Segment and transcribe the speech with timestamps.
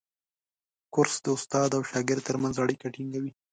[0.93, 3.31] کورس د استاد او شاګرد ترمنځ اړیکه ټینګوي.